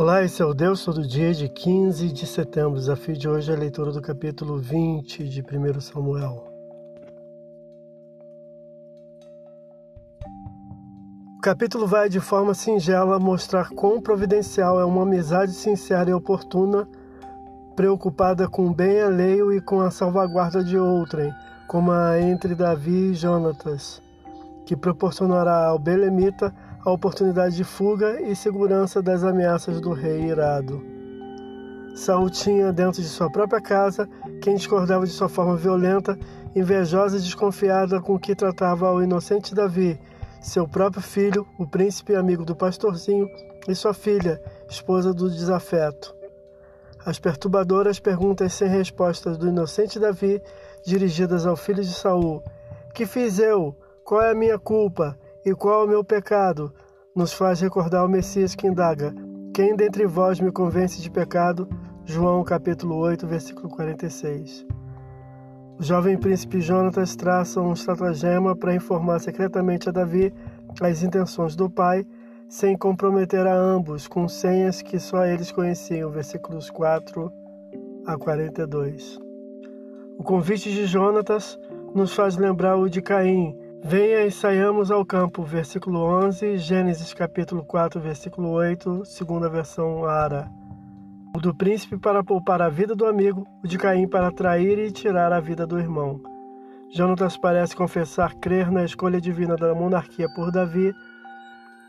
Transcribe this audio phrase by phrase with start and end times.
[0.00, 2.74] Olá, esse é o Deus Todo Dia de 15 de setembro.
[2.74, 6.46] O desafio de hoje é a leitura do capítulo 20 de 1 Samuel.
[11.36, 16.88] O capítulo vai de forma singela mostrar quão providencial é uma amizade sincera e oportuna,
[17.74, 21.34] preocupada com o bem alheio e com a salvaguarda de outrem,
[21.66, 24.00] como a entre Davi e Jonatas,
[24.64, 26.54] que proporcionará ao belemita
[26.84, 30.82] a oportunidade de fuga e segurança das ameaças do rei irado.
[31.94, 34.08] Saul tinha dentro de sua própria casa
[34.40, 36.16] quem discordava de sua forma violenta,
[36.54, 39.98] invejosa e desconfiada com que tratava o inocente Davi,
[40.40, 43.28] seu próprio filho, o príncipe amigo do pastorzinho,
[43.66, 46.14] e sua filha, esposa do desafeto.
[47.04, 50.40] As perturbadoras perguntas sem respostas do inocente Davi,
[50.84, 52.42] dirigidas ao filho de Saul:
[52.94, 53.74] Que fiz eu?
[54.04, 55.18] Qual é a minha culpa?
[55.46, 56.72] E qual é o meu pecado?
[57.14, 59.14] Nos faz recordar o Messias que indaga:
[59.54, 61.68] Quem dentre vós me convence de pecado?
[62.04, 64.66] João capítulo 8, versículo 46.
[65.78, 70.34] O jovem príncipe Jonatas traça um estratagema para informar secretamente a Davi
[70.80, 72.04] as intenções do pai,
[72.48, 77.32] sem comprometer a ambos, com senhas que só eles conheciam, versículos 4
[78.06, 79.20] a 42.
[80.18, 81.56] O convite de Jonatas
[81.94, 87.64] nos faz lembrar o de Caim, Venha e saiamos ao campo, versículo 11, Gênesis capítulo
[87.64, 90.50] 4, versículo 8, segunda versão Ara.
[91.34, 94.90] O do príncipe para poupar a vida do amigo, o de Caim para trair e
[94.90, 96.20] tirar a vida do irmão.
[96.90, 100.92] Jonatas parece confessar crer na escolha divina da monarquia por Davi,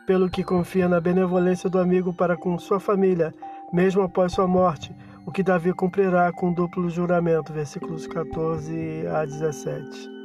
[0.06, 3.34] pelo que confia na benevolência do amigo para com sua família,
[3.74, 4.96] mesmo após sua morte,
[5.26, 10.19] o que Davi cumprirá com duplo juramento, versículos 14 a 17.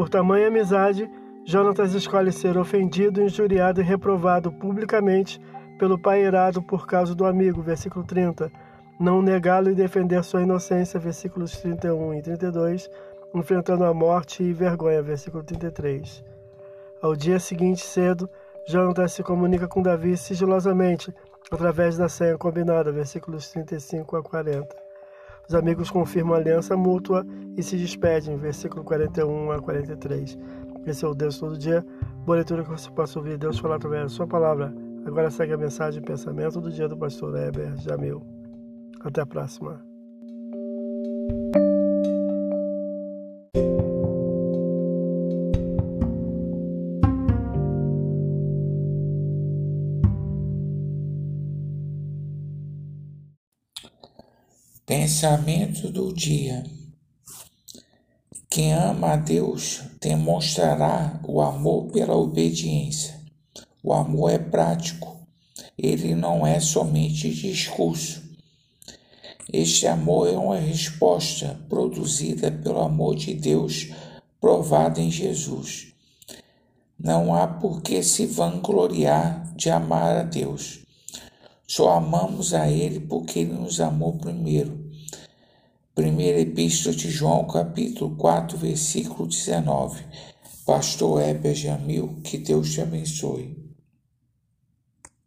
[0.00, 1.10] Por tamanha amizade,
[1.44, 5.38] Jonatas escolhe ser ofendido, injuriado e reprovado publicamente
[5.78, 8.50] pelo pai irado por causa do amigo, versículo 30,
[8.98, 12.88] não negá-lo e defender sua inocência, versículos 31 e 32,
[13.34, 16.24] enfrentando a morte e vergonha, versículo 33.
[17.02, 18.26] Ao dia seguinte, cedo,
[18.66, 21.14] Jonatas se comunica com Davi sigilosamente,
[21.50, 24.89] através da senha combinada, versículos 35 a 40.
[25.50, 30.38] Os amigos confirmam a aliança mútua e se despedem, versículo 41 a 43.
[30.86, 31.84] Esse é o Deus todo dia.
[32.24, 34.72] Boa leitura que você possa ouvir Deus falar através da sua palavra.
[35.04, 38.22] Agora segue a mensagem e pensamento do dia do pastor Heber Jamil.
[39.00, 39.84] Até a próxima.
[54.90, 56.64] Pensamento do dia.
[58.50, 63.14] Quem ama a Deus demonstrará o amor pela obediência.
[63.84, 65.24] O amor é prático,
[65.78, 68.20] ele não é somente discurso.
[69.52, 73.92] Este amor é uma resposta produzida pelo amor de Deus
[74.40, 75.92] provado em Jesus.
[76.98, 80.80] Não há por que se vangloriar de amar a Deus.
[81.72, 84.90] Só amamos a Ele porque Ele nos amou primeiro.
[85.94, 90.02] Primeira Epístola de João, capítulo 4, versículo 19.
[90.66, 93.69] Pastor Heber Jamil, que Deus te abençoe.